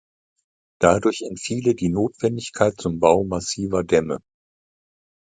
[0.79, 4.23] Dadurch entfiele die Notwendigkeit zum Bau massiver Dämme.